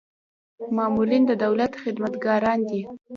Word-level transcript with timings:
مامورین 0.75 1.23
د 1.27 1.31
دولت 1.43 1.71
خدمتګاران 1.83 2.59
دي 2.69 2.81